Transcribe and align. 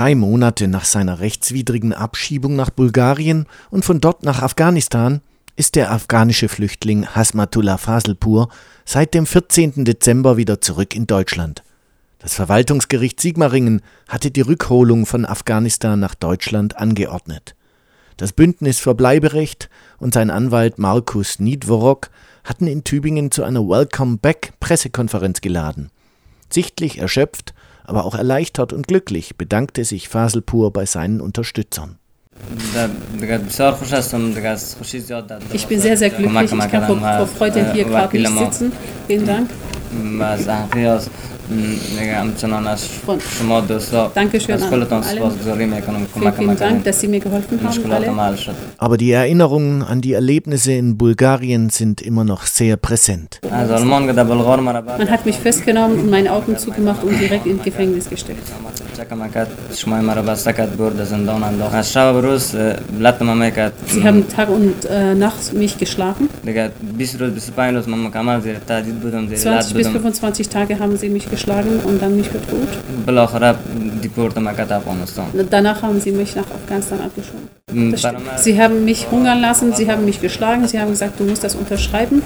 Drei 0.00 0.14
Monate 0.14 0.66
nach 0.66 0.86
seiner 0.86 1.20
rechtswidrigen 1.20 1.92
Abschiebung 1.92 2.56
nach 2.56 2.70
Bulgarien 2.70 3.44
und 3.68 3.84
von 3.84 4.00
dort 4.00 4.22
nach 4.22 4.40
Afghanistan 4.40 5.20
ist 5.56 5.76
der 5.76 5.92
afghanische 5.92 6.48
Flüchtling 6.48 7.06
Hasmatullah 7.06 7.76
Faselpur 7.76 8.48
seit 8.86 9.12
dem 9.12 9.26
14. 9.26 9.84
Dezember 9.84 10.38
wieder 10.38 10.62
zurück 10.62 10.96
in 10.96 11.06
Deutschland. 11.06 11.62
Das 12.18 12.32
Verwaltungsgericht 12.32 13.20
Sigmaringen 13.20 13.82
hatte 14.08 14.30
die 14.30 14.40
Rückholung 14.40 15.04
von 15.04 15.26
Afghanistan 15.26 16.00
nach 16.00 16.14
Deutschland 16.14 16.78
angeordnet. 16.78 17.54
Das 18.16 18.32
Bündnis 18.32 18.78
für 18.78 18.94
Bleiberecht 18.94 19.68
und 19.98 20.14
sein 20.14 20.30
Anwalt 20.30 20.78
Markus 20.78 21.40
Niedworok 21.40 22.08
hatten 22.42 22.66
in 22.68 22.84
Tübingen 22.84 23.30
zu 23.30 23.44
einer 23.44 23.68
Welcome 23.68 24.16
Back 24.16 24.54
Pressekonferenz 24.60 25.42
geladen. 25.42 25.90
Sichtlich 26.48 26.96
erschöpft, 26.96 27.52
aber 27.90 28.04
auch 28.04 28.14
erleichtert 28.14 28.72
und 28.72 28.86
glücklich 28.86 29.36
bedankte 29.36 29.84
sich 29.84 30.08
Faselpur 30.08 30.72
bei 30.72 30.86
seinen 30.86 31.20
Unterstützern. 31.20 31.98
Ich 35.52 35.66
bin 35.66 35.80
sehr, 35.80 35.96
sehr 35.96 36.10
glücklich. 36.10 36.52
Ich 36.52 36.70
kann 36.70 36.86
vor, 36.86 36.96
vor 36.98 37.26
Freude 37.26 37.72
hier 37.72 37.84
gerade 37.84 38.16
nicht 38.16 38.38
sitzen. 38.38 38.72
Vielen 39.06 39.26
Dank. 39.26 39.50
Dankeschön 44.14 44.54
an 44.62 44.62
allen. 45.02 45.18
Vielen, 46.12 46.32
vielen 46.34 46.56
Dank, 46.56 46.84
dass 46.84 47.00
Sie 47.00 47.08
mir 47.08 47.20
geholfen 47.20 47.58
haben. 47.62 47.92
Alle. 47.92 48.06
Aber 48.78 48.96
die 48.96 49.10
Erinnerungen 49.10 49.82
an 49.82 50.00
die 50.00 50.12
Erlebnisse 50.12 50.72
in 50.72 50.96
Bulgarien 50.96 51.70
sind 51.70 52.00
immer 52.02 52.24
noch 52.24 52.46
sehr 52.46 52.76
präsent. 52.76 53.40
Man 53.42 55.10
hat 55.10 55.26
mich 55.26 55.36
festgenommen 55.36 55.98
und 56.00 56.10
meine 56.10 56.32
Augen 56.32 56.56
zugemacht 56.56 57.02
und 57.04 57.18
direkt 57.20 57.46
ins 57.46 57.62
Gefängnis 57.62 58.08
gesteckt. 58.08 58.46
Sie 63.86 64.02
haben 64.04 64.28
Tag 64.28 64.48
und 64.48 64.84
äh, 64.84 65.14
Nacht 65.14 65.52
mich 65.52 65.78
geschlagen. 65.78 66.28
20 69.36 69.74
bis 69.74 69.86
25 69.88 70.48
Tage 70.48 70.78
haben 70.78 70.96
sie 70.96 71.08
mich 71.08 71.30
geschlagen 71.30 71.80
und 71.84 72.00
dann 72.02 72.16
mich 72.16 72.30
bedroht. 72.30 72.68
Danach 75.50 75.82
haben 75.82 76.00
sie 76.00 76.12
mich 76.12 76.34
nach 76.36 76.44
Afghanistan 76.50 77.00
abgeschoben. 77.00 77.48
Sie 78.38 78.60
haben 78.60 78.84
mich 78.84 79.10
hungern 79.10 79.40
lassen, 79.40 79.72
sie 79.74 79.90
haben 79.90 80.04
mich 80.04 80.20
geschlagen, 80.20 80.66
sie 80.66 80.80
haben 80.80 80.90
gesagt, 80.90 81.20
du 81.20 81.24
musst 81.24 81.44
das 81.44 81.54
unterschreiben. 81.54 82.22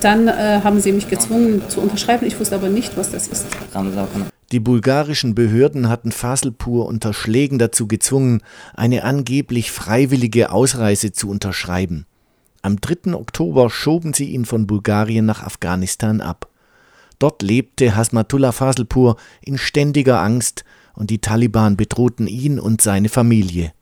Dann 0.00 0.28
äh, 0.28 0.60
haben 0.64 0.80
sie 0.80 0.92
mich 0.92 1.08
gezwungen 1.08 1.62
zu 1.68 1.80
unterschreiben, 1.80 2.26
ich 2.26 2.38
wusste 2.38 2.56
aber 2.56 2.68
nicht, 2.68 2.96
was 2.96 3.10
das 3.10 3.28
ist. 3.28 3.46
Die 4.52 4.60
bulgarischen 4.60 5.34
Behörden 5.34 5.88
hatten 5.88 6.12
Faselpur 6.12 6.86
unter 6.86 7.14
Schlägen 7.14 7.58
dazu 7.58 7.88
gezwungen, 7.88 8.42
eine 8.74 9.02
angeblich 9.02 9.72
freiwillige 9.72 10.52
Ausreise 10.52 11.12
zu 11.12 11.30
unterschreiben. 11.30 12.04
Am 12.60 12.78
3. 12.78 13.14
Oktober 13.14 13.70
schoben 13.70 14.12
sie 14.12 14.26
ihn 14.26 14.44
von 14.44 14.66
Bulgarien 14.66 15.24
nach 15.24 15.42
Afghanistan 15.42 16.20
ab. 16.20 16.48
Dort 17.18 17.40
lebte 17.40 17.96
Hasmatullah 17.96 18.52
Faselpur 18.52 19.16
in 19.40 19.56
ständiger 19.56 20.20
Angst 20.20 20.64
und 20.94 21.08
die 21.08 21.20
Taliban 21.20 21.78
bedrohten 21.78 22.26
ihn 22.26 22.60
und 22.60 22.82
seine 22.82 23.08
Familie. 23.08 23.72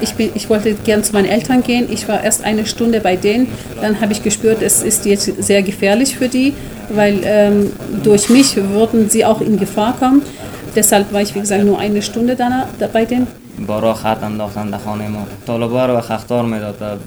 Ich, 0.00 0.14
bin, 0.14 0.30
ich 0.34 0.50
wollte 0.50 0.74
gern 0.74 1.04
zu 1.04 1.12
meinen 1.12 1.26
Eltern 1.26 1.62
gehen. 1.62 1.86
Ich 1.92 2.08
war 2.08 2.24
erst 2.24 2.42
eine 2.42 2.66
Stunde 2.66 3.00
bei 3.00 3.14
denen. 3.14 3.46
Dann 3.80 4.00
habe 4.00 4.12
ich 4.12 4.24
gespürt, 4.24 4.60
es 4.62 4.82
ist 4.82 5.06
jetzt 5.06 5.42
sehr 5.42 5.62
gefährlich 5.62 6.16
für 6.16 6.28
die, 6.28 6.54
weil 6.94 7.20
ähm, 7.24 7.72
durch 8.02 8.28
mich 8.28 8.56
würden 8.56 9.08
sie 9.08 9.24
auch 9.24 9.40
in 9.40 9.58
Gefahr 9.58 9.96
kommen. 9.98 10.22
Deshalb 10.74 11.12
war 11.12 11.22
ich, 11.22 11.34
wie 11.34 11.40
gesagt, 11.40 11.64
nur 11.64 11.78
eine 11.78 12.02
Stunde 12.02 12.36
danach, 12.36 12.66
bei 12.92 13.04
denen. 13.04 13.26
بارا 13.66 13.94
خط 13.94 14.22
انداختن 14.22 14.70
در 14.70 14.78
خانه 14.78 15.08
ما 15.08 15.26
طالبا 15.46 15.86
رو 15.86 16.42
می‌داد 16.42 17.00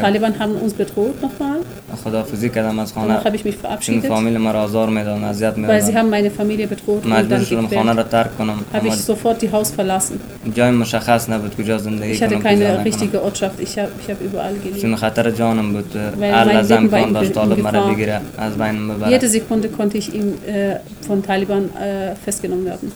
طالبان 0.00 0.32
haben 0.32 0.66
uns 0.66 0.72
bedroht 0.72 1.24
nochmal 1.24 1.96
خدافزی 2.04 2.48
کردم 2.48 2.78
از 2.78 2.92
خانه 2.92 3.20
ich 3.20 3.26
mich 3.26 3.54
verabschiedet 3.64 4.06
فامیل 4.06 4.38
ما 4.38 4.50
را 4.50 4.62
آزار 4.62 4.88
می‌دادن 4.88 5.24
اذیت 5.24 5.54
weil 5.54 5.82
sie 5.82 5.94
haben 5.94 6.10
meine 6.10 6.30
Familie 6.40 6.66
bedroht 6.66 7.06
مجبور 7.06 7.44
شدم 7.44 7.66
خانه 7.66 7.92
را 7.92 8.02
ترک 8.02 8.38
کنم 8.38 8.58
habe 8.74 8.86
ich 8.86 8.94
sofort 8.94 9.42
die 9.42 9.50
Haus 9.52 9.68
verlassen 9.80 10.50
جای 10.56 10.70
مشخص 10.70 11.30
نبود 11.30 11.56
کجا 11.56 11.78
زندگی 11.78 12.18
ich 12.18 12.22
hatte 12.22 12.38
keine 12.38 12.84
richtige 12.84 13.22
Ortschaft 13.22 13.60
ich 13.60 13.78
habe 13.78 13.92
ich 14.02 14.08
habe 14.10 14.24
überall 14.24 14.54
gelebt 14.64 14.82
چون 14.82 14.96
خطر 14.96 15.30
جانم 15.30 15.72
بود 15.72 15.96
هر 16.20 16.44
لحظه 16.44 16.74
امکان 16.74 17.12
داشت 17.12 17.32
طالب 17.32 17.58
مرا 17.58 17.86
بگیره 17.86 18.20
از 18.38 18.58
بین 18.58 18.88
ببره 18.88 19.18
jede 19.18 19.28
Sekunde 19.28 19.68
konnte 19.68 19.98
ich 19.98 20.14
ihm 20.14 20.28
äh, 20.46 20.76
von 21.08 21.22
Taliban 21.22 21.64
äh, 21.64 22.14
festgenommen 22.24 22.64
werden 22.64 22.92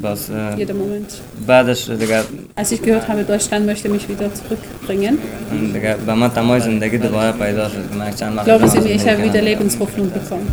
was, 0.00 0.28
äh, 0.28 0.54
Jeder 0.56 0.74
Moment. 0.74 1.20
Als 2.54 2.72
ich 2.72 2.82
gehört 2.82 3.08
habe, 3.08 3.24
Deutschland 3.24 3.66
möchte 3.66 3.88
mich 3.88 4.08
wieder 4.08 4.32
zurückbringen, 4.32 5.18
glauben 8.44 8.68
Sie 8.68 8.80
mir, 8.80 8.90
ich 8.94 9.08
habe 9.08 9.22
wieder 9.22 9.42
Lebenshoffnung 9.42 10.10
bekommen. 10.10 10.48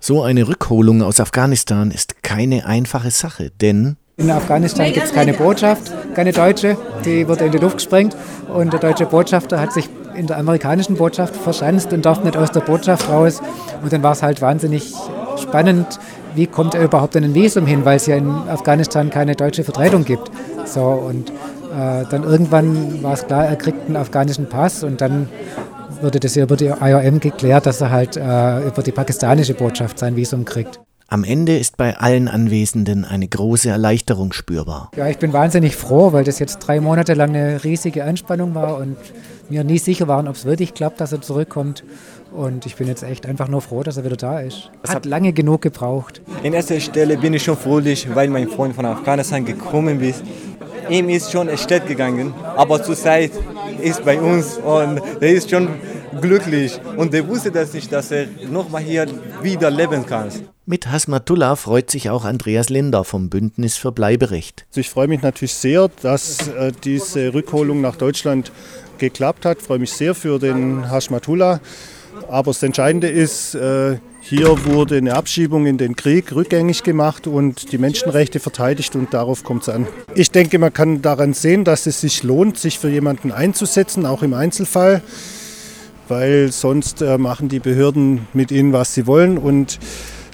So 0.00 0.22
eine 0.22 0.48
Rückholung 0.48 1.02
aus 1.02 1.20
Afghanistan 1.20 1.90
ist 1.90 2.22
keine 2.22 2.66
einfache 2.66 3.10
Sache, 3.10 3.50
denn 3.60 3.96
in 4.16 4.30
Afghanistan 4.30 4.92
gibt 4.92 5.06
es 5.06 5.12
keine 5.12 5.32
Botschaft, 5.32 5.92
keine 6.14 6.32
deutsche, 6.32 6.76
die 7.04 7.28
wurde 7.28 7.44
in 7.44 7.52
die 7.52 7.58
Luft 7.58 7.76
gesprengt 7.76 8.16
und 8.52 8.72
der 8.72 8.80
deutsche 8.80 9.06
Botschafter 9.06 9.60
hat 9.60 9.72
sich 9.72 9.88
in 10.16 10.26
der 10.26 10.38
amerikanischen 10.38 10.96
Botschaft 10.96 11.36
verschanzt 11.36 11.92
und 11.92 12.04
darf 12.04 12.24
nicht 12.24 12.36
aus 12.36 12.50
der 12.50 12.60
Botschaft 12.60 13.08
raus. 13.08 13.40
Und 13.82 13.92
dann 13.92 14.02
war 14.02 14.12
es 14.12 14.22
halt 14.22 14.42
wahnsinnig 14.42 14.92
spannend, 15.40 16.00
wie 16.38 16.46
kommt 16.46 16.74
er 16.74 16.84
überhaupt 16.84 17.16
an 17.16 17.24
ein 17.24 17.34
Visum 17.34 17.66
hin, 17.66 17.84
weil 17.84 17.96
es 17.96 18.06
ja 18.06 18.16
in 18.16 18.30
Afghanistan 18.30 19.10
keine 19.10 19.34
deutsche 19.34 19.64
Vertretung 19.64 20.04
gibt. 20.04 20.30
So, 20.64 20.82
und 20.84 21.30
äh, 21.30 22.04
dann 22.08 22.22
irgendwann 22.22 23.02
war 23.02 23.14
es 23.14 23.26
klar, 23.26 23.44
er 23.44 23.56
kriegt 23.56 23.86
einen 23.86 23.96
afghanischen 23.96 24.48
Pass 24.48 24.84
und 24.84 25.00
dann 25.00 25.28
wurde 26.00 26.20
das 26.20 26.36
ja 26.36 26.44
über 26.44 26.56
die 26.56 26.66
IOM 26.80 27.18
geklärt, 27.18 27.66
dass 27.66 27.80
er 27.80 27.90
halt 27.90 28.16
äh, 28.16 28.68
über 28.68 28.84
die 28.84 28.92
pakistanische 28.92 29.54
Botschaft 29.54 29.98
sein 29.98 30.14
Visum 30.14 30.44
kriegt. 30.44 30.78
Am 31.08 31.24
Ende 31.24 31.58
ist 31.58 31.76
bei 31.76 31.96
allen 31.96 32.28
Anwesenden 32.28 33.04
eine 33.04 33.26
große 33.26 33.68
Erleichterung 33.68 34.32
spürbar. 34.32 34.92
Ja, 34.94 35.08
ich 35.08 35.18
bin 35.18 35.32
wahnsinnig 35.32 35.74
froh, 35.74 36.12
weil 36.12 36.22
das 36.22 36.38
jetzt 36.38 36.58
drei 36.58 36.80
Monate 36.80 37.14
lang 37.14 37.30
eine 37.30 37.64
riesige 37.64 38.04
Anspannung 38.04 38.54
war 38.54 38.76
und 38.76 38.96
wir 39.48 39.64
nie 39.64 39.78
sicher 39.78 40.08
waren, 40.08 40.28
ob 40.28 40.36
es 40.36 40.44
wirklich 40.44 40.74
klappt, 40.74 41.00
dass 41.00 41.12
er 41.12 41.20
zurückkommt. 41.20 41.84
Und 42.32 42.66
ich 42.66 42.76
bin 42.76 42.86
jetzt 42.86 43.02
echt 43.02 43.26
einfach 43.26 43.48
nur 43.48 43.62
froh, 43.62 43.82
dass 43.82 43.96
er 43.96 44.04
wieder 44.04 44.16
da 44.16 44.40
ist. 44.40 44.70
Es 44.82 44.90
hat 44.90 45.06
lange 45.06 45.32
genug 45.32 45.62
gebraucht. 45.62 46.20
In 46.42 46.52
erster 46.52 46.78
Stelle 46.80 47.16
bin 47.16 47.32
ich 47.34 47.42
schon 47.42 47.56
fröhlich, 47.56 48.14
weil 48.14 48.28
mein 48.28 48.48
Freund 48.48 48.74
von 48.74 48.84
Afghanistan 48.84 49.44
gekommen 49.44 50.00
ist. 50.00 50.22
Ihm 50.90 51.08
ist 51.08 51.32
schon 51.32 51.54
Stadt 51.56 51.86
gegangen, 51.86 52.32
aber 52.56 52.82
zurzeit 52.82 53.32
ist 53.82 54.04
bei 54.04 54.20
uns 54.20 54.56
und 54.58 55.00
er 55.20 55.30
ist 55.30 55.50
schon 55.50 55.68
glücklich 56.20 56.80
und 56.96 57.12
er 57.14 57.26
wusste 57.28 57.50
das 57.50 57.72
nicht, 57.74 57.92
dass 57.92 58.10
er 58.10 58.26
nochmal 58.50 58.82
hier 58.82 59.06
wieder 59.42 59.70
leben 59.70 60.06
kann. 60.06 60.30
Mit 60.66 60.90
Hasmatullah 60.90 61.56
freut 61.56 61.90
sich 61.90 62.10
auch 62.10 62.24
Andreas 62.24 62.68
Linder 62.68 63.04
vom 63.04 63.30
Bündnis 63.30 63.76
für 63.76 63.92
Bleiberecht. 63.92 64.66
Also 64.70 64.80
ich 64.80 64.90
freue 64.90 65.08
mich 65.08 65.22
natürlich 65.22 65.54
sehr, 65.54 65.88
dass 66.02 66.48
äh, 66.48 66.72
diese 66.84 67.32
Rückholung 67.32 67.80
nach 67.80 67.96
Deutschland 67.96 68.52
geklappt 68.98 69.44
hat. 69.44 69.58
Ich 69.58 69.64
freue 69.64 69.78
mich 69.78 69.92
sehr 69.92 70.14
für 70.14 70.38
den 70.38 70.90
Hasmatullah. 70.90 71.60
Aber 72.28 72.50
das 72.50 72.62
Entscheidende 72.62 73.08
ist, 73.08 73.54
äh, 73.54 73.98
hier 74.20 74.64
wurde 74.66 74.96
eine 74.96 75.14
Abschiebung 75.14 75.66
in 75.66 75.78
den 75.78 75.96
Krieg 75.96 76.34
rückgängig 76.34 76.82
gemacht 76.82 77.26
und 77.26 77.72
die 77.72 77.78
Menschenrechte 77.78 78.40
verteidigt 78.40 78.94
und 78.96 79.14
darauf 79.14 79.44
kommt 79.44 79.62
es 79.62 79.68
an. 79.68 79.86
Ich 80.14 80.30
denke, 80.30 80.58
man 80.58 80.72
kann 80.72 81.00
daran 81.00 81.32
sehen, 81.32 81.64
dass 81.64 81.86
es 81.86 82.00
sich 82.00 82.22
lohnt, 82.22 82.58
sich 82.58 82.78
für 82.78 82.90
jemanden 82.90 83.32
einzusetzen, 83.32 84.04
auch 84.04 84.22
im 84.22 84.34
Einzelfall, 84.34 85.02
weil 86.08 86.52
sonst 86.52 87.00
äh, 87.00 87.16
machen 87.16 87.48
die 87.48 87.60
Behörden 87.60 88.26
mit 88.34 88.50
ihnen, 88.50 88.72
was 88.72 88.92
sie 88.92 89.06
wollen 89.06 89.38
und 89.38 89.78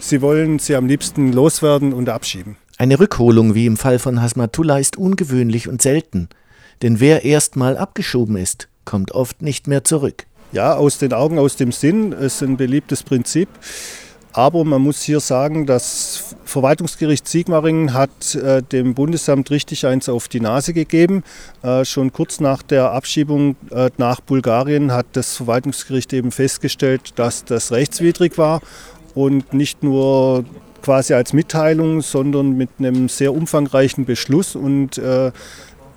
sie 0.01 0.23
wollen 0.23 0.59
sie 0.59 0.75
am 0.75 0.87
liebsten 0.87 1.33
loswerden 1.33 1.93
und 1.93 2.09
abschieben. 2.09 2.56
Eine 2.79 2.99
Rückholung 2.99 3.55
wie 3.55 3.67
im 3.67 3.77
Fall 3.77 4.00
von 4.00 4.21
Hasmatullah 4.21 4.79
ist 4.79 4.97
ungewöhnlich 4.97 5.69
und 5.69 5.81
selten, 5.81 6.29
denn 6.82 7.00
wer 7.00 7.25
erstmal 7.25 7.76
abgeschoben 7.76 8.37
ist, 8.37 8.69
kommt 8.85 9.12
oft 9.12 9.43
nicht 9.43 9.67
mehr 9.67 9.85
zurück. 9.85 10.26
Ja, 10.53 10.76
aus 10.76 10.99
den 10.99 11.12
Augen, 11.12 11.38
aus 11.38 11.56
dem 11.56 11.73
Sinn 11.73 12.12
ist 12.12 12.43
ein 12.43 12.56
beliebtes 12.56 13.03
Prinzip. 13.03 13.49
Aber 14.32 14.65
man 14.65 14.82
muss 14.82 15.00
hier 15.00 15.21
sagen, 15.21 15.65
das 15.65 16.35
Verwaltungsgericht 16.44 17.29
Sigmaringen 17.29 17.94
hat 17.94 18.35
äh, 18.35 18.62
dem 18.62 18.94
Bundesamt 18.94 19.49
richtig 19.53 19.87
eins 19.87 20.09
auf 20.09 20.26
die 20.26 20.41
Nase 20.41 20.73
gegeben. 20.73 21.23
Äh, 21.62 21.85
schon 21.85 22.12
kurz 22.12 22.41
nach 22.41 22.62
der 22.62 22.91
Abschiebung 22.91 23.55
äh, 23.71 23.91
nach 23.97 24.21
Bulgarien 24.21 24.93
hat 24.93 25.06
das 25.12 25.37
Verwaltungsgericht 25.37 26.12
eben 26.12 26.32
festgestellt, 26.32 27.12
dass 27.15 27.44
das 27.44 27.71
rechtswidrig 27.71 28.37
war 28.37 28.61
und 29.15 29.55
nicht 29.55 29.85
nur 29.85 30.44
quasi 30.82 31.15
als 31.15 31.32
Mitteilung, 31.32 32.03
sondern 32.03 32.56
mit 32.56 32.71
einem 32.81 33.09
sehr 33.09 33.32
umfangreichen 33.32 34.05
Beschluss. 34.05 34.56
Und 34.56 34.99
äh, 34.99 35.31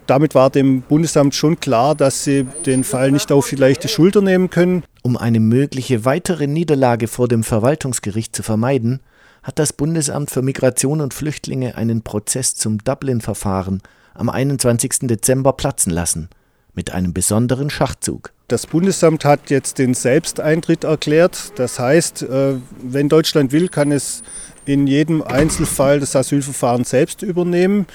damit 0.08 0.36
war 0.36 0.50
dem 0.50 0.82
Bundesamt 0.82 1.36
schon 1.36 1.60
klar, 1.60 1.94
dass 1.96 2.24
sie 2.24 2.46
den 2.66 2.84
Fall 2.84 3.12
nicht 3.12 3.32
auf 3.32 3.50
die 3.50 3.56
leichte 3.56 3.88
Schulter 3.88 4.22
nehmen 4.22 4.50
können. 4.50 4.84
Um 5.04 5.18
eine 5.18 5.40
mögliche 5.40 6.06
weitere 6.06 6.48
Niederlage 6.48 7.08
vor 7.08 7.28
dem 7.28 7.44
Verwaltungsgericht 7.44 8.36
zu 8.36 8.44
vermeiden, 8.44 9.02
hat 9.44 9.60
das 9.60 9.74
Bundesamt 9.74 10.32
für 10.32 10.42
Migration 10.42 11.02
und 11.02 11.14
Flüchtlinge 11.14 11.76
einen 11.76 12.02
Prozess 12.02 12.56
zum 12.56 12.80
Dublin-Verfahren 12.80 13.82
am 14.14 14.30
21. 14.30 15.08
Dezember 15.08 15.54
platzen 15.54 15.92
lassen, 15.92 16.30
mit 16.74 16.92
einem 16.92 17.14
besonderen 17.14 17.70
Schachzug. 17.70 18.34
Das 18.48 18.66
Bundesamt 18.66 19.26
hat 19.26 19.50
jetzt 19.50 19.78
den 19.78 19.94
Selbsteintritt 19.94 20.86
erklärt. 20.86 21.52
Das 21.56 21.80
heißt, 21.80 22.24
äh, 22.24 22.56
wenn 22.82 23.10
Deutschland 23.10 23.52
will, 23.52 23.68
kann 23.68 23.92
es 23.92 24.24
in 24.66 24.88
jedem 24.88 25.22
Einzelfall 25.22 26.00
das 26.00 26.16
Asylverfahren 26.16 26.84
selbst 26.84 27.22
übernehmen. 27.24 27.88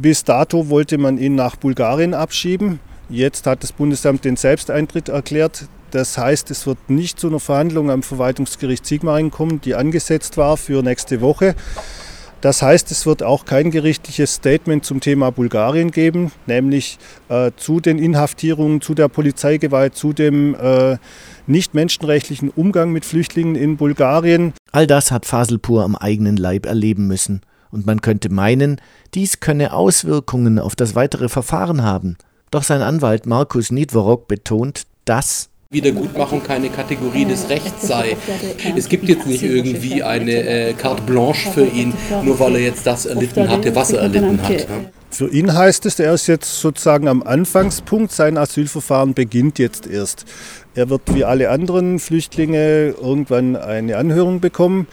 Bis 0.00 0.22
dato 0.22 0.68
wollte 0.68 0.96
man 0.96 1.18
ihn 1.18 1.34
nach 1.34 1.56
Bulgarien 1.56 2.14
abschieben. 2.14 2.78
Jetzt 3.08 3.48
hat 3.48 3.64
das 3.64 3.72
Bundesamt 3.72 4.24
den 4.24 4.36
Selbsteintritt 4.36 5.08
erklärt. 5.08 5.66
Das 5.90 6.16
heißt, 6.16 6.52
es 6.52 6.68
wird 6.68 6.78
nicht 6.88 7.18
zu 7.18 7.26
einer 7.26 7.40
Verhandlung 7.40 7.90
am 7.90 8.04
Verwaltungsgericht 8.04 8.86
Sigmaringen 8.86 9.32
kommen, 9.32 9.60
die 9.60 9.74
angesetzt 9.74 10.36
war 10.36 10.56
für 10.56 10.84
nächste 10.84 11.20
Woche. 11.20 11.56
Das 12.40 12.62
heißt, 12.62 12.92
es 12.92 13.06
wird 13.06 13.24
auch 13.24 13.44
kein 13.44 13.72
gerichtliches 13.72 14.34
Statement 14.34 14.84
zum 14.84 15.00
Thema 15.00 15.32
Bulgarien 15.32 15.90
geben, 15.90 16.30
nämlich 16.46 16.98
äh, 17.28 17.50
zu 17.56 17.80
den 17.80 17.98
Inhaftierungen, 17.98 18.80
zu 18.80 18.94
der 18.94 19.08
Polizeigewalt, 19.08 19.96
zu 19.96 20.12
dem 20.12 20.54
äh, 20.54 20.98
nicht 21.48 21.74
menschenrechtlichen 21.74 22.50
Umgang 22.50 22.92
mit 22.92 23.04
Flüchtlingen 23.04 23.56
in 23.56 23.76
Bulgarien. 23.76 24.52
All 24.70 24.86
das 24.86 25.10
hat 25.10 25.26
Faselpur 25.26 25.82
am 25.82 25.96
eigenen 25.96 26.36
Leib 26.36 26.66
erleben 26.66 27.08
müssen. 27.08 27.40
Und 27.70 27.86
man 27.86 28.00
könnte 28.00 28.30
meinen, 28.30 28.80
dies 29.14 29.40
könne 29.40 29.72
Auswirkungen 29.72 30.58
auf 30.58 30.76
das 30.76 30.94
weitere 30.94 31.28
Verfahren 31.28 31.82
haben. 31.82 32.16
Doch 32.50 32.62
sein 32.62 32.82
Anwalt 32.82 33.26
Markus 33.26 33.70
Niedworok 33.70 34.26
betont, 34.28 34.84
dass 35.04 35.50
Wiedergutmachung 35.70 36.42
keine 36.42 36.70
Kategorie 36.70 37.26
des 37.26 37.50
Rechts 37.50 37.86
sei. 37.86 38.16
Es 38.74 38.88
gibt 38.88 39.06
jetzt 39.06 39.26
nicht 39.26 39.42
irgendwie 39.42 40.02
eine 40.02 40.32
äh, 40.32 40.72
Carte 40.72 41.02
Blanche 41.02 41.50
für 41.50 41.66
ihn, 41.66 41.92
nur 42.24 42.40
weil 42.40 42.54
er 42.54 42.62
jetzt 42.62 42.86
das 42.86 43.04
erlitten 43.04 43.50
hatte, 43.50 43.76
was 43.76 43.92
er 43.92 44.00
erlitten 44.00 44.42
hat. 44.42 44.66
Für 45.10 45.28
ihn 45.28 45.52
heißt 45.52 45.84
es, 45.84 46.00
er 46.00 46.14
ist 46.14 46.26
jetzt 46.26 46.60
sozusagen 46.60 47.06
am 47.06 47.22
Anfangspunkt, 47.22 48.12
sein 48.12 48.38
Asylverfahren 48.38 49.12
beginnt 49.12 49.58
jetzt 49.58 49.86
erst. 49.86 50.24
Er 50.74 50.88
wird 50.88 51.02
wie 51.14 51.26
alle 51.26 51.50
anderen 51.50 51.98
Flüchtlinge 51.98 52.94
irgendwann 52.98 53.54
eine 53.54 53.98
Anhörung 53.98 54.40
bekommen 54.40 54.86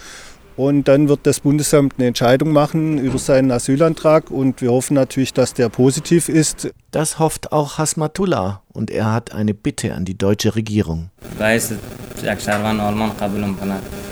und 0.57 0.87
dann 0.87 1.09
wird 1.09 1.21
das 1.23 1.41
Bundesamt 1.41 1.95
eine 1.97 2.07
Entscheidung 2.07 2.51
machen 2.51 2.97
über 2.97 3.17
seinen 3.19 3.51
Asylantrag 3.51 4.31
und 4.31 4.61
wir 4.61 4.71
hoffen 4.71 4.93
natürlich, 4.95 5.33
dass 5.33 5.53
der 5.53 5.69
positiv 5.69 6.29
ist. 6.29 6.71
Das 6.91 7.19
hofft 7.19 7.51
auch 7.51 7.77
Hasmatullah 7.77 8.61
und 8.73 8.89
er 8.89 9.11
hat 9.11 9.33
eine 9.33 9.53
Bitte 9.53 9.93
an 9.93 10.05
die 10.05 10.17
deutsche 10.17 10.55
Regierung. 10.55 11.09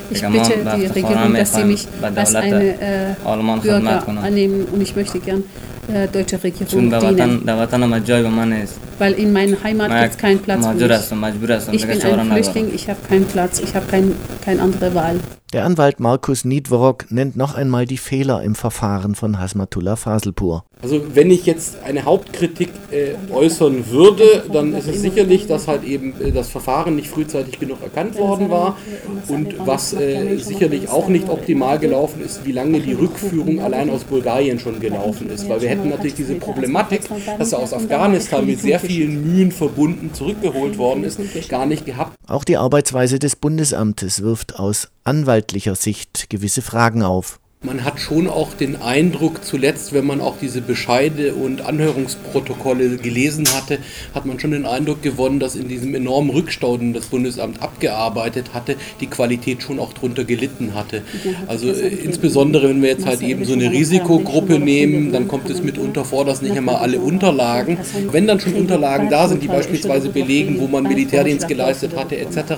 Ich 0.10 0.22
bitte 0.22 0.54
die 0.78 0.86
Regierung, 0.88 1.34
dass 1.34 1.54
sie 1.56 1.64
mich 1.64 1.88
als 2.16 2.36
eine 2.36 2.80
äh, 2.82 3.16
Bürger 3.62 4.04
annehmen 4.24 4.66
und 4.66 4.82
ich 4.82 4.96
möchte 4.96 5.20
gern 5.20 5.44
äh, 5.88 6.08
deutsche 6.08 6.42
Regierung 6.44 6.90
dienen. 7.00 7.46
Weil 9.00 9.14
in 9.14 9.34
meiner 9.34 9.64
Heimat 9.64 9.90
gibt 10.02 10.12
es 10.12 10.18
keinen 10.18 10.40
Platz 10.40 10.66
für 10.66 10.74
mich. 10.74 10.82
Ich 11.72 11.88
bin 11.88 12.02
ein 12.20 12.32
Flüchtling, 12.32 12.72
ich 12.76 12.90
habe 12.90 13.00
keinen 13.08 13.26
Platz, 13.26 13.60
ich 13.60 13.76
habe 13.76 13.86
kein, 13.88 14.14
keine 14.44 14.62
andere 14.62 14.94
Wahl. 14.94 15.20
Der 15.54 15.66
Anwalt 15.66 16.00
Markus 16.00 16.46
Niedworok 16.46 17.12
nennt 17.12 17.36
noch 17.36 17.54
einmal 17.54 17.86
die 17.86 18.00
Fehler 18.00 18.42
im 18.42 18.56
Verfahren 18.56 19.14
von 19.14 19.40
Hasmatullah 19.40 19.96
Faselpur. 19.96 20.66
Also 20.82 21.02
wenn 21.14 21.30
ich 21.30 21.46
jetzt 21.46 21.78
eine 21.86 22.06
Hauptkritik 22.06 22.70
äh, 22.90 23.14
äußern 23.32 23.90
würde, 23.92 24.46
dann 24.52 24.74
ist 24.74 24.88
es 24.88 25.02
sicherlich, 25.02 25.46
dass 25.46 25.68
halt 25.68 25.84
eben 25.84 26.20
äh, 26.20 26.32
das 26.32 26.50
Verfahren 26.50 26.96
nicht 26.96 27.08
frühzeitig 27.08 27.60
genug 27.60 27.84
erkannt 27.84 28.18
worden 28.18 28.50
war 28.50 28.78
und 29.28 29.56
was 29.66 29.94
äh, 29.94 30.38
sicherlich 30.38 30.90
auch 30.90 31.08
nicht 31.08 31.30
optimal 31.30 31.78
gelaufen 31.78 32.22
ist, 32.22 32.46
wie 32.46 32.52
lange 32.52 32.82
die 32.82 32.94
Rückführung 32.94 33.62
allein 33.62 33.92
aus 33.92 34.04
Bulgarien 34.04 34.58
schon 34.58 34.80
gelaufen 34.80 35.30
ist. 35.30 35.48
Weil 35.48 35.62
wir 35.62 35.70
hätten 35.70 35.88
natürlich 35.88 36.16
diese 36.16 36.34
Problematik, 36.34 37.02
dass 37.38 37.54
er 37.54 37.60
aus 37.60 37.74
Afghanistan 37.74 38.46
mit 38.46 38.60
sehr 38.60 38.80
vielen 38.80 39.24
Mühen 39.24 39.52
verbunden 39.52 40.14
zurückgeholt 40.14 40.80
worden 40.80 41.04
ist, 41.04 41.20
gar 41.48 41.68
nicht 41.68 41.86
gehabt. 41.86 42.18
Auch 42.28 42.44
die 42.44 42.58
Arbeitsweise 42.58 43.20
des 43.20 43.36
Bundesamtes 43.36 44.24
wirft 44.24 44.60
aus 44.60 44.90
anwaltlicher 45.44 45.76
Sicht 45.76 46.30
gewisse 46.30 46.62
Fragen 46.62 47.04
auf. 47.04 47.40
Man 47.66 47.86
hat 47.86 48.02
schon 48.02 48.28
auch 48.28 48.54
den 48.54 48.82
Eindruck, 48.82 49.46
zuletzt, 49.46 49.94
wenn 49.94 50.06
man 50.06 50.20
auch 50.20 50.36
diese 50.42 50.60
Bescheide 50.60 51.34
und 51.34 51.62
Anhörungsprotokolle 51.62 52.98
gelesen 52.98 53.48
hatte, 53.56 53.78
hat 54.14 54.26
man 54.26 54.38
schon 54.38 54.52
den 54.52 54.66
Eindruck 54.66 55.02
gewonnen, 55.02 55.40
dass 55.40 55.56
in 55.56 55.70
diesem 55.70 55.96
enormen 55.96 56.30
Rückstau, 56.32 56.76
den 56.76 56.92
das 56.92 57.06
Bundesamt 57.06 57.64
abgearbeitet 57.64 58.54
hatte, 58.54 58.76
die 59.00 59.08
Qualität 59.08 59.64
schon 59.64 59.80
auch 59.80 59.94
drunter 59.94 60.26
gelitten 60.26 60.74
hatte. 60.76 61.04
Also 61.48 61.70
äh, 61.70 61.88
insbesondere, 61.88 62.68
wenn 62.68 62.82
wir 62.82 62.90
jetzt 62.90 63.06
halt 63.06 63.22
eben 63.22 63.46
so 63.46 63.54
eine 63.54 63.72
Risikogruppe 63.72 64.60
nehmen, 64.60 65.14
dann 65.14 65.30
kommt 65.30 65.50
es 65.50 65.64
mitunter 65.64 66.04
vor, 66.04 66.26
dass 66.26 66.42
nicht 66.42 66.58
einmal 66.58 66.76
alle 66.76 67.00
Unterlagen, 67.00 67.78
wenn 68.12 68.28
dann 68.28 68.42
schon 68.42 68.56
Unterlagen 68.56 69.10
da 69.10 69.30
sind, 69.30 69.42
die 69.42 69.48
beispielsweise 69.48 70.10
belegen, 70.10 70.60
wo 70.60 70.68
man 70.68 70.84
Militärdienst 70.84 71.48
geleistet 71.48 71.96
hatte 71.96 72.18
etc., 72.18 72.56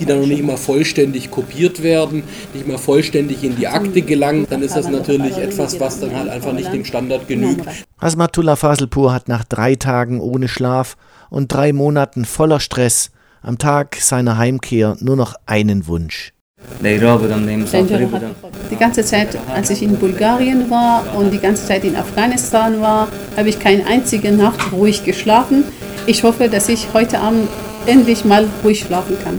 die 0.00 0.04
dann 0.04 0.18
noch 0.18 0.26
nicht 0.26 0.40
immer 0.40 0.56
vollständig 0.56 1.30
kopiert 1.30 1.84
werden, 1.84 2.24
nicht 2.54 2.66
mal 2.66 2.76
vollständig 2.76 3.44
in 3.44 3.54
die 3.54 3.68
Akte 3.68 4.02
gelangen, 4.02 4.47
dann 4.50 4.62
ist 4.62 4.76
das 4.76 4.88
natürlich 4.88 5.36
etwas, 5.36 5.78
was 5.80 6.00
dann 6.00 6.14
halt 6.14 6.28
einfach 6.28 6.52
nicht 6.52 6.72
dem 6.72 6.84
Standard 6.84 7.28
genügt. 7.28 7.66
Asmatullah 7.98 8.56
Faselpur 8.56 9.12
hat 9.12 9.28
nach 9.28 9.44
drei 9.44 9.74
Tagen 9.74 10.20
ohne 10.20 10.48
Schlaf 10.48 10.96
und 11.30 11.52
drei 11.52 11.72
Monaten 11.72 12.24
voller 12.24 12.60
Stress 12.60 13.10
am 13.42 13.58
Tag 13.58 13.96
seiner 13.96 14.38
Heimkehr 14.38 14.96
nur 15.00 15.16
noch 15.16 15.34
einen 15.46 15.86
Wunsch. 15.86 16.32
Die 18.70 18.76
ganze 18.76 19.04
Zeit, 19.04 19.38
als 19.54 19.70
ich 19.70 19.82
in 19.82 19.96
Bulgarien 19.96 20.68
war 20.70 21.04
und 21.16 21.30
die 21.30 21.38
ganze 21.38 21.66
Zeit 21.66 21.84
in 21.84 21.94
Afghanistan 21.96 22.80
war, 22.80 23.08
habe 23.36 23.48
ich 23.48 23.60
keine 23.60 23.86
einzige 23.86 24.32
Nacht 24.32 24.72
ruhig 24.72 25.04
geschlafen. 25.04 25.64
Ich 26.06 26.24
hoffe, 26.24 26.48
dass 26.48 26.68
ich 26.68 26.88
heute 26.92 27.20
Abend 27.20 27.48
endlich 27.86 28.24
mal 28.24 28.48
ruhig 28.64 28.80
schlafen 28.80 29.16
kann. 29.22 29.38